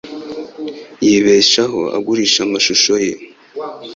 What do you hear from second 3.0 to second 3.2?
ye.